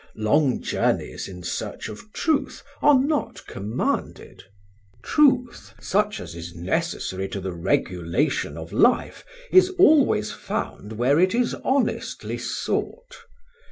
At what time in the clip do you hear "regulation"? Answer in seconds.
7.53-8.57